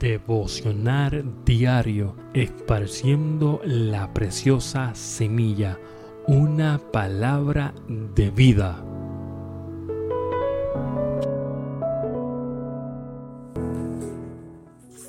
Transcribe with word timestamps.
Devocionar 0.00 1.44
diario, 1.44 2.16
esparciendo 2.32 3.60
la 3.64 4.14
preciosa 4.14 4.94
semilla, 4.94 5.78
una 6.26 6.80
palabra 6.90 7.74
de 7.86 8.30
vida. 8.30 8.82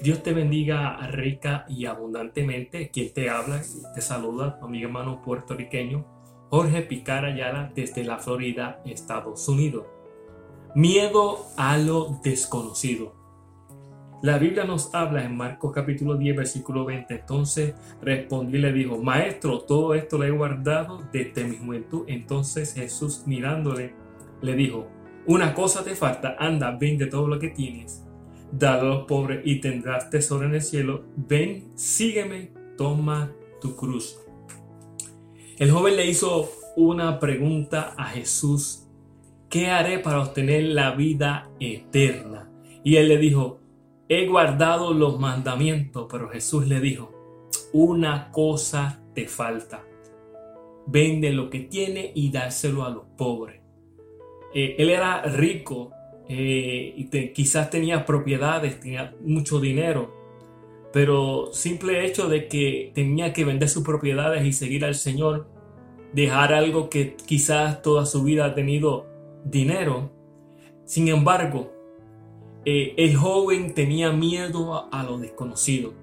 Dios 0.04 0.22
te 0.24 0.34
bendiga 0.34 0.98
rica 1.08 1.64
y 1.70 1.86
abundantemente. 1.86 2.90
Quien 2.90 3.14
te 3.14 3.30
habla, 3.30 3.62
te 3.96 4.02
saluda, 4.02 4.60
amigo 4.62 4.88
hermano 4.88 5.22
puertorriqueño, 5.22 6.06
Jorge 6.50 6.82
Picar 6.82 7.24
Ayala, 7.24 7.72
desde 7.74 8.04
la 8.04 8.18
Florida, 8.18 8.82
Estados 8.84 9.48
Unidos. 9.48 9.86
Miedo 10.76 11.46
a 11.56 11.78
lo 11.78 12.20
desconocido. 12.22 13.21
La 14.22 14.38
Biblia 14.38 14.66
nos 14.66 14.94
habla 14.94 15.26
en 15.26 15.36
Marcos 15.36 15.72
capítulo 15.74 16.16
10, 16.16 16.36
versículo 16.36 16.86
20. 16.86 17.12
Entonces 17.12 17.74
respondió 18.04 18.60
y 18.60 18.62
le 18.62 18.72
dijo, 18.72 19.02
Maestro, 19.02 19.62
todo 19.62 19.96
esto 19.96 20.20
lo 20.20 20.26
he 20.26 20.30
guardado 20.30 21.02
desde 21.12 21.44
mi 21.44 21.58
juventud. 21.58 22.04
Entonces 22.06 22.76
Jesús 22.76 23.24
mirándole, 23.26 23.96
le 24.44 24.54
dijo, 24.54 24.88
Una 25.26 25.56
cosa 25.56 25.84
te 25.84 25.96
falta, 25.96 26.36
anda, 26.38 26.70
vende 26.80 27.08
todo 27.08 27.28
lo 27.28 27.40
que 27.40 27.50
tienes, 27.50 28.06
dalo 28.52 28.82
a 28.82 28.96
los 28.96 29.06
pobres 29.08 29.42
y 29.44 29.60
tendrás 29.60 30.12
tesoro 30.12 30.46
en 30.46 30.54
el 30.54 30.62
cielo. 30.62 31.04
Ven, 31.16 31.72
sígueme, 31.74 32.52
toma 32.78 33.32
tu 33.60 33.76
cruz. 33.76 34.20
El 35.58 35.72
joven 35.72 35.96
le 35.96 36.06
hizo 36.06 36.48
una 36.76 37.20
pregunta 37.20 37.96
a 37.98 38.06
Jesús, 38.06 38.88
¿qué 39.50 39.72
haré 39.72 39.98
para 39.98 40.22
obtener 40.22 40.62
la 40.66 40.92
vida 40.92 41.50
eterna? 41.60 42.52
Y 42.84 42.98
él 42.98 43.10
le 43.10 43.18
dijo, 43.18 43.61
he 44.14 44.28
guardado 44.28 44.94
los 44.94 45.18
mandamientos, 45.22 46.06
pero 46.12 46.28
Jesús 46.28 46.68
le 46.68 46.82
dijo, 46.82 47.14
una 47.72 48.30
cosa 48.30 49.02
te 49.16 49.26
falta. 49.26 49.86
Vende 50.86 51.32
lo 51.32 51.50
que 51.50 51.62
tiene 51.62 52.12
y 52.14 52.30
dárselo 52.30 52.84
a 52.84 52.90
los 52.90 53.06
pobres. 53.18 53.62
Eh, 54.54 54.76
él 54.80 54.90
era 54.90 55.22
rico 55.22 55.92
eh, 56.28 56.94
y 56.98 57.32
quizás 57.32 57.70
tenía 57.70 58.06
propiedades, 58.06 58.82
tenía 58.82 59.16
mucho 59.22 59.62
dinero, 59.62 60.14
pero 60.92 61.54
simple 61.54 62.06
hecho 62.06 62.28
de 62.28 62.50
que 62.50 62.92
tenía 62.94 63.32
que 63.32 63.46
vender 63.46 63.70
sus 63.70 63.86
propiedades 63.86 64.46
y 64.46 64.52
seguir 64.52 64.84
al 64.84 64.96
Señor, 64.96 65.48
dejar 66.12 66.54
algo 66.54 66.90
que 66.90 67.16
quizás 67.16 67.82
toda 67.82 68.06
su 68.06 68.24
vida 68.24 68.44
ha 68.44 68.56
tenido 68.56 69.08
dinero. 69.46 70.12
Sin 70.84 71.08
embargo, 71.08 71.72
eh, 72.64 72.94
el 72.98 73.16
joven 73.16 73.74
tenía 73.74 74.12
miedo 74.12 74.88
a, 74.92 75.04
lo 75.04 75.18
desconocido. 75.18 75.94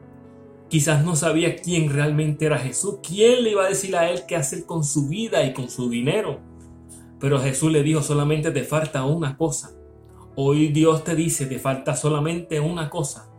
Quizás 0.69 1.05
no 1.05 1.17
sabía 1.17 1.57
quién 1.57 1.91
realmente 1.91 2.47
era 2.47 2.59
Jesús, 2.59 2.97
quién 3.03 3.45
le 3.45 3.51
iba 3.51 3.65
a 3.65 3.69
decir 3.69 3.97
a 3.97 4.11
él 4.11 4.23
qué 4.27 4.37
hacer 4.37 4.67
con 4.67 4.85
su 4.85 5.09
vida 5.09 5.45
y 5.45 5.55
con 5.55 5.71
su 5.71 5.89
dinero. 5.89 6.41
Pero 7.21 7.41
Jesús 7.41 7.73
le 7.73 7.83
dijo, 7.83 8.03
solamente 8.03 8.51
te 8.51 8.65
falta 8.65 9.05
una 9.05 9.37
cosa. 9.37 9.73
Hoy 10.37 10.69
Dios 10.69 11.05
te 11.05 11.15
dice, 11.15 11.47
te 11.47 11.59
falta 11.59 11.97
solamente 11.97 12.61
una 12.61 12.91
cosa. 12.91 13.31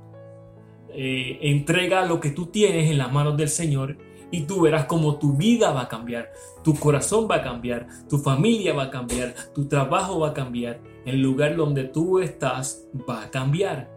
Eh, 0.89 1.39
entrega 1.41 2.05
lo 2.05 2.19
que 2.19 2.31
tú 2.31 2.47
tienes 2.47 2.89
en 2.89 2.97
las 2.97 3.11
manos 3.11 3.37
del 3.37 3.49
Señor 3.49 3.97
y 4.31 4.41
tú 4.41 4.61
verás 4.61 4.85
cómo 4.85 5.17
tu 5.17 5.33
vida 5.33 5.71
va 5.71 5.81
a 5.83 5.87
cambiar, 5.87 6.31
tu 6.63 6.75
corazón 6.75 7.27
va 7.29 7.37
a 7.37 7.41
cambiar, 7.41 7.87
tu 8.09 8.17
familia 8.17 8.73
va 8.73 8.83
a 8.83 8.89
cambiar, 8.89 9.33
tu 9.53 9.67
trabajo 9.67 10.19
va 10.19 10.29
a 10.29 10.33
cambiar, 10.33 10.81
el 11.05 11.21
lugar 11.21 11.55
donde 11.55 11.85
tú 11.85 12.19
estás 12.19 12.87
va 13.09 13.23
a 13.23 13.31
cambiar. 13.31 13.91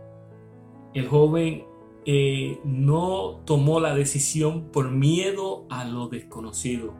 El 0.94 1.08
joven 1.08 1.64
eh, 2.04 2.58
no 2.64 3.40
tomó 3.44 3.80
la 3.80 3.94
decisión 3.94 4.70
por 4.70 4.90
miedo 4.90 5.66
a 5.70 5.84
lo 5.84 6.08
desconocido. 6.08 6.94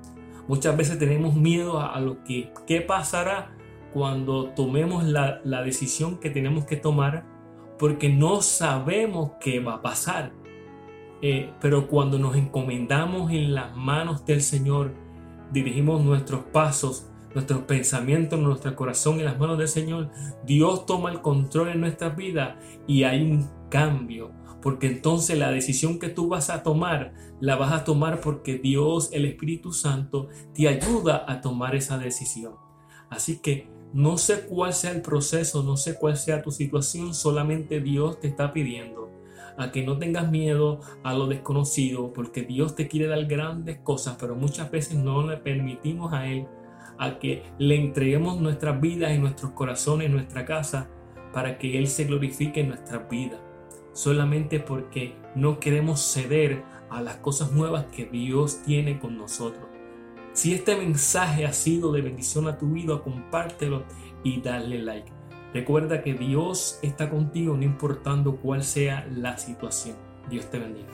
Muchas 0.49 0.77
veces 0.77 0.99
tenemos 0.99 1.35
miedo 1.35 1.81
a, 1.81 1.99
lo 2.01 2.25
que 2.25 2.53
qué 2.67 2.81
pasará 2.81 3.57
cuando 3.93 4.51
tomemos 4.51 5.05
la, 5.05 5.41
la 5.45 5.63
decisión 5.63 6.19
que 6.19 6.31
tenemos 6.31 6.65
que 6.65 6.77
tomar 6.77 7.25
porque 7.79 8.09
no 8.09 8.43
sabemos 8.43 9.33
qué 9.41 9.61
va 9.61 9.75
a 9.75 9.83
pasar. 9.83 10.33
Eh, 11.21 11.53
pero 11.61 11.87
cuando 11.87 12.19
nos 12.19 12.37
encomendamos 12.37 13.31
en 13.31 13.55
las 13.55 13.77
manos 13.77 14.27
del 14.27 14.41
Señor, 14.41 14.93
dirigimos 15.53 16.03
nuestros 16.05 16.43
pasos, 16.45 17.12
nuestros 17.35 17.63
pensamientos, 17.63 18.39
nuestro 18.39 18.75
corazón 18.77 19.19
en 19.19 19.27
las 19.27 19.39
manos 19.39 19.59
del 19.59 19.69
Señor, 19.69 20.11
Dios 20.45 20.87
toma 20.87 21.11
el 21.11 21.21
control 21.21 21.69
en 21.69 21.81
nuestra 21.81 22.11
vida 22.11 22.59
y 22.87 23.05
hay 23.05 23.23
un 23.23 23.51
cambio. 23.71 24.33
Porque 24.61 24.87
entonces 24.87 25.37
la 25.37 25.51
decisión 25.51 25.99
que 25.99 26.09
tú 26.09 26.29
vas 26.29 26.49
a 26.49 26.63
tomar, 26.63 27.15
la 27.41 27.57
vas 27.57 27.73
a 27.73 27.85
tomar 27.85 28.21
porque 28.21 28.59
Dios, 28.59 29.11
el 29.13 29.25
Espíritu 29.25 29.73
Santo, 29.73 30.29
te 30.55 30.69
ayuda 30.69 31.25
a 31.27 31.41
tomar 31.41 31.75
esa 31.75 31.99
decisión. 31.99 32.55
Así 33.11 33.39
que 33.39 33.69
no 33.93 34.19
sé 34.19 34.47
cuál 34.47 34.73
sea 34.73 34.93
el 34.93 35.03
proceso, 35.03 35.63
no 35.63 35.77
sé 35.77 35.97
cuál 35.97 36.17
sea 36.17 36.43
tu 36.43 36.51
situación, 36.51 37.13
solamente 37.13 37.81
Dios 37.81 38.21
te 38.21 38.29
está 38.29 38.53
pidiendo 38.53 39.11
a 39.59 39.71
que 39.71 39.85
no 39.85 39.99
tengas 39.99 40.31
miedo 40.31 40.81
a 41.03 41.15
lo 41.15 41.27
desconocido, 41.27 42.13
porque 42.13 42.43
Dios 42.43 42.75
te 42.75 42.89
quiere 42.89 43.07
dar 43.07 43.25
grandes 43.27 43.79
cosas, 43.79 44.17
pero 44.19 44.35
muchas 44.35 44.71
veces 44.71 44.97
no 44.97 45.27
le 45.27 45.37
permitimos 45.37 46.13
a 46.13 46.27
Él 46.27 46.47
a 46.99 47.19
que 47.19 47.43
le 47.59 47.77
entreguemos 47.77 48.41
nuestras 48.41 48.81
vidas 48.81 49.13
y 49.13 49.19
nuestros 49.19 49.53
corazones, 49.53 50.11
nuestra 50.11 50.45
casa, 50.45 50.89
para 51.33 51.59
que 51.59 51.79
Él 51.79 51.89
se 51.89 52.05
glorifique 52.05 52.61
en 52.61 52.69
nuestras 52.69 53.09
vidas, 53.09 53.41
solamente 53.93 54.61
porque 54.61 55.15
no 55.35 55.59
queremos 55.61 56.01
ceder 56.01 56.63
a 56.91 57.01
las 57.01 57.17
cosas 57.17 57.53
nuevas 57.53 57.87
que 57.87 58.05
Dios 58.05 58.63
tiene 58.63 58.99
con 58.99 59.17
nosotros. 59.17 59.65
Si 60.35 60.55
este 60.55 60.77
mensaje 60.77 61.45
ha 61.45 61.53
sido 61.53 61.93
de 61.93 62.03
bendición 62.03 62.49
a 62.49 62.59
tu 62.59 62.71
vida, 62.71 63.01
compártelo 63.03 63.85
y 64.23 64.41
dale 64.41 64.79
like. 64.79 65.13
Recuerda 65.53 66.03
que 66.03 66.15
Dios 66.15 66.79
está 66.83 67.11
contigo 67.11 67.55
no 67.57 67.65
importando 67.65 68.37
cuál 68.37 68.63
sea 68.63 69.07
la 69.11 69.37
situación. 69.37 69.97
Dios 70.31 70.51
te 70.51 70.59
bendiga. 70.59 70.89